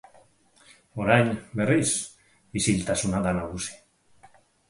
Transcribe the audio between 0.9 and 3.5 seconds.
Orain, berriz, isiltasuna da